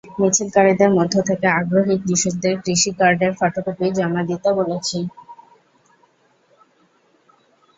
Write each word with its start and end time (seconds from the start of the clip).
মিছিলকারীদের 0.19 0.89
মধ্য 0.97 1.15
থেকে 1.29 1.47
আগ্রহী 1.59 1.95
কৃষকদের 2.03 2.55
কৃষি 2.63 2.91
কার্ডের 2.99 3.33
ফটোকপি 3.39 3.87
জমা 3.97 4.21
দিতে 4.29 4.49
বলেছি। 4.59 4.99